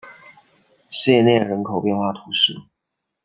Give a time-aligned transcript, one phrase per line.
[0.89, 2.55] 谢涅人口变化图示